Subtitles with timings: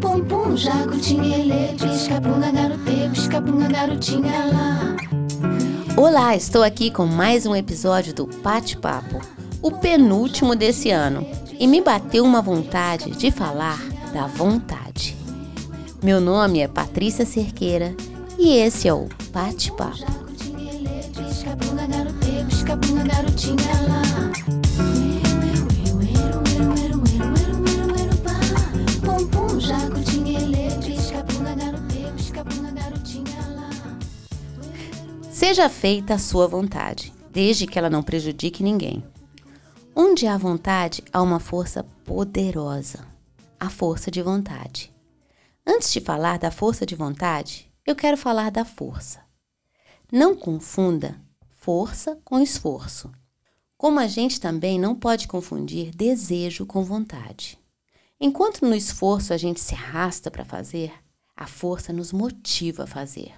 [0.00, 4.96] Pum pum, jacutinha, ele, pisca bunda, garote, pisca garotinha lá.
[5.98, 9.20] Olá, estou aqui com mais um episódio do Pate Papo,
[9.60, 11.26] o penúltimo desse ano,
[11.58, 13.82] e me bateu uma vontade de falar
[14.14, 15.14] da vontade.
[16.02, 17.94] Meu nome é Patrícia Cerqueira
[18.38, 20.22] e esse é o Pate Papo.
[35.44, 39.02] Seja feita a sua vontade, desde que ela não prejudique ninguém.
[39.92, 43.04] Onde há vontade, há uma força poderosa,
[43.58, 44.94] a força de vontade.
[45.66, 49.20] Antes de falar da força de vontade, eu quero falar da força.
[50.12, 53.10] Não confunda força com esforço.
[53.76, 57.58] Como a gente também não pode confundir desejo com vontade.
[58.20, 60.92] Enquanto no esforço a gente se arrasta para fazer,
[61.36, 63.34] a força nos motiva a fazer.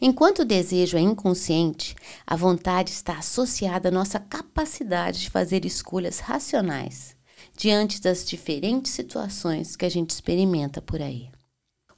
[0.00, 1.94] Enquanto o desejo é inconsciente,
[2.26, 7.16] a vontade está associada à nossa capacidade de fazer escolhas racionais
[7.56, 11.30] diante das diferentes situações que a gente experimenta por aí.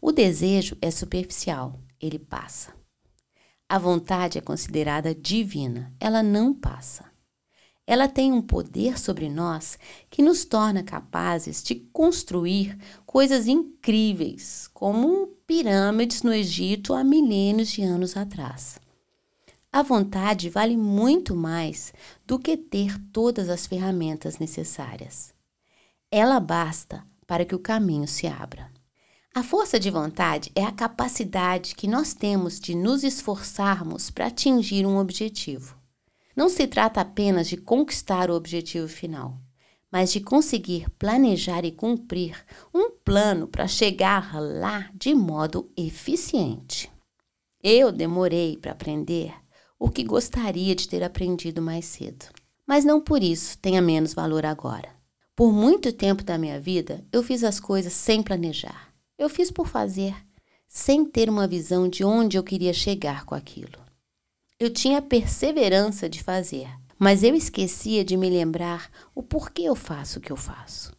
[0.00, 2.74] O desejo é superficial, ele passa.
[3.68, 7.10] A vontade é considerada divina, ela não passa.
[7.86, 15.33] Ela tem um poder sobre nós que nos torna capazes de construir coisas incríveis, como
[15.46, 18.78] pirâmides no Egito há milênios de anos atrás.
[19.70, 21.92] A vontade vale muito mais
[22.26, 25.34] do que ter todas as ferramentas necessárias.
[26.10, 28.70] Ela basta para que o caminho se abra.
[29.34, 34.86] A força de vontade é a capacidade que nós temos de nos esforçarmos para atingir
[34.86, 35.76] um objetivo.
[36.36, 39.36] Não se trata apenas de conquistar o objetivo final,
[39.94, 46.90] mas de conseguir planejar e cumprir um plano para chegar lá de modo eficiente.
[47.62, 49.32] Eu demorei para aprender
[49.78, 52.26] o que gostaria de ter aprendido mais cedo,
[52.66, 54.88] mas não por isso tenha menos valor agora.
[55.36, 58.92] Por muito tempo da minha vida, eu fiz as coisas sem planejar.
[59.16, 60.12] Eu fiz por fazer,
[60.66, 63.78] sem ter uma visão de onde eu queria chegar com aquilo.
[64.58, 66.68] Eu tinha perseverança de fazer,
[66.98, 70.92] mas eu esquecia de me lembrar o porquê eu faço o que eu faço.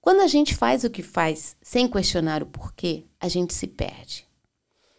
[0.00, 4.26] Quando a gente faz o que faz sem questionar o porquê, a gente se perde.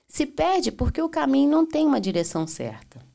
[0.07, 3.05] Se perde porque o caminho não tem uma direção certa,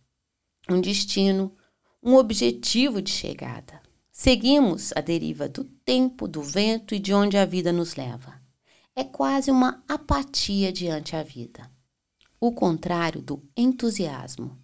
[0.69, 1.56] um destino,
[2.03, 3.81] um objetivo de chegada.
[4.12, 8.41] Seguimos a deriva do tempo, do vento e de onde a vida nos leva.
[8.94, 11.71] É quase uma apatia diante a vida
[12.41, 14.59] o contrário do entusiasmo.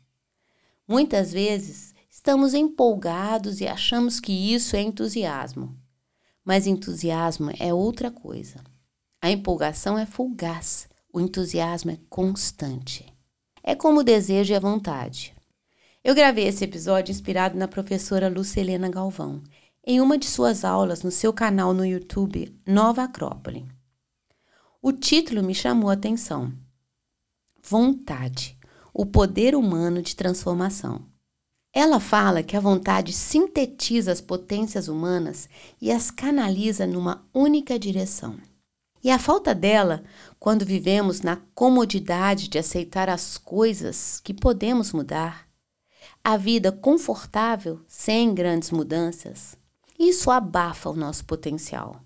[0.89, 5.77] Muitas vezes estamos empolgados e achamos que isso é entusiasmo,
[6.43, 8.65] mas entusiasmo é outra coisa.
[9.21, 13.05] A empolgação é fugaz, o entusiasmo é constante.
[13.63, 15.37] É como o desejo e a vontade.
[16.03, 19.43] Eu gravei esse episódio inspirado na professora Lucelena Galvão,
[19.85, 23.69] em uma de suas aulas no seu canal no YouTube Nova Acrópole.
[24.81, 26.51] O título me chamou a atenção
[27.63, 28.59] vontade,
[28.95, 31.15] o poder humano de transformação.
[31.79, 35.47] Ela fala que a vontade sintetiza as potências humanas
[35.79, 38.39] e as canaliza numa única direção.
[39.05, 40.03] E a falta dela,
[40.41, 45.47] quando vivemos na comodidade de aceitar as coisas que podemos mudar,
[46.25, 49.55] a vida confortável sem grandes mudanças,
[49.99, 52.01] isso abafa o nosso potencial.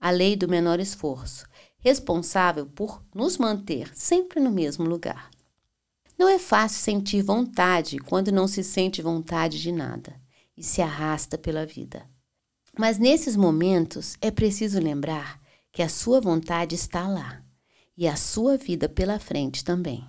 [0.00, 1.46] A lei do menor esforço
[1.78, 5.30] responsável por nos manter sempre no mesmo lugar.
[6.18, 10.18] Não é fácil sentir vontade quando não se sente vontade de nada
[10.56, 12.08] e se arrasta pela vida.
[12.78, 15.40] Mas nesses momentos é preciso lembrar
[15.70, 17.42] que a sua vontade está lá
[17.96, 20.06] e a sua vida pela frente também.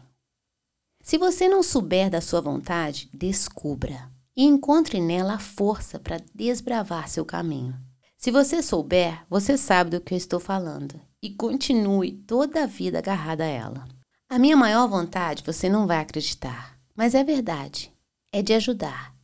[1.01, 7.09] Se você não souber da sua vontade, descubra e encontre nela a força para desbravar
[7.09, 7.77] seu caminho.
[8.17, 12.97] Se você souber, você sabe do que eu estou falando e continue toda a vida
[12.97, 13.96] agarrada a ela.
[14.29, 17.93] A minha maior vontade, você não vai acreditar, mas é verdade,
[18.29, 19.15] é de ajudar.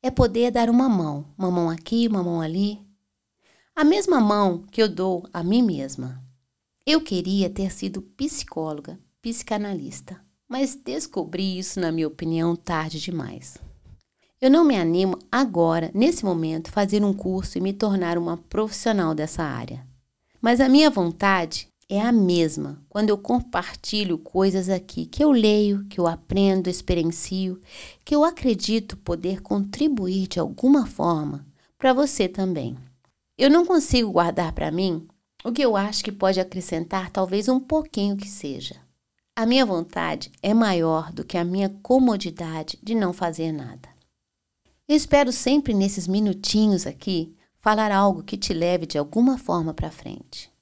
[0.00, 2.80] É poder dar uma mão, uma mão aqui, uma mão ali.
[3.74, 6.22] A mesma mão que eu dou a mim mesma.
[6.86, 13.58] Eu queria ter sido psicóloga, psicanalista, mas descobri isso, na minha opinião, tarde demais.
[14.40, 19.16] Eu não me animo agora, nesse momento, fazer um curso e me tornar uma profissional
[19.16, 19.84] dessa área.
[20.40, 25.84] Mas a minha vontade é a mesma quando eu compartilho coisas aqui que eu leio,
[25.86, 27.60] que eu aprendo, experiencio,
[28.04, 31.46] que eu acredito poder contribuir de alguma forma
[31.78, 32.76] para você também.
[33.36, 35.06] Eu não consigo guardar para mim
[35.44, 38.76] o que eu acho que pode acrescentar talvez um pouquinho que seja.
[39.36, 43.88] A minha vontade é maior do que a minha comodidade de não fazer nada.
[44.86, 49.90] Eu espero sempre nesses minutinhos aqui falar algo que te leve de alguma forma para
[49.90, 50.53] frente.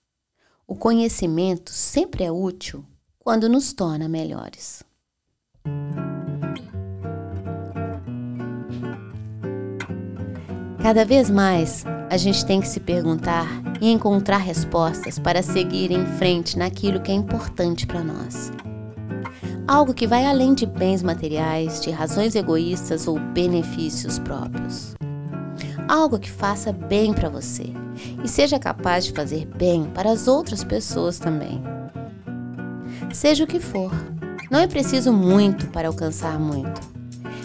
[0.73, 2.83] O conhecimento sempre é útil
[3.19, 4.83] quando nos torna melhores.
[10.83, 13.47] Cada vez mais a gente tem que se perguntar
[13.83, 18.51] e encontrar respostas para seguir em frente naquilo que é importante para nós.
[19.69, 24.95] Algo que vai além de bens materiais, de razões egoístas ou benefícios próprios.
[25.89, 27.65] Algo que faça bem para você
[28.25, 31.63] e seja capaz de fazer bem para as outras pessoas também.
[33.13, 33.91] Seja o que for,
[34.51, 36.81] não é preciso muito para alcançar muito.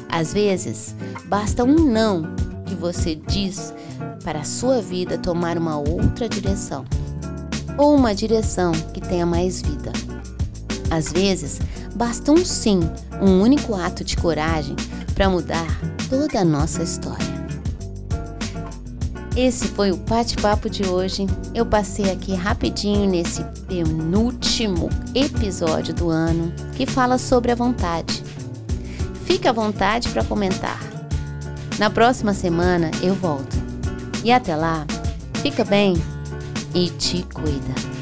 [0.09, 0.95] Às vezes,
[1.25, 2.23] basta um não
[2.65, 3.73] que você diz
[4.23, 6.85] para a sua vida tomar uma outra direção,
[7.77, 9.91] ou uma direção que tenha mais vida.
[10.89, 11.59] Às vezes,
[11.95, 12.79] basta um sim,
[13.21, 14.75] um único ato de coragem
[15.13, 15.67] para mudar
[16.09, 17.36] toda a nossa história.
[19.37, 21.27] Esse foi o bate-papo de hoje.
[21.53, 28.23] Eu passei aqui rapidinho nesse penúltimo episódio do ano que fala sobre a vontade.
[29.25, 30.79] Fique à vontade para comentar.
[31.77, 33.55] Na próxima semana eu volto.
[34.23, 34.87] E até lá,
[35.43, 35.93] fica bem
[36.73, 37.96] e te cuida.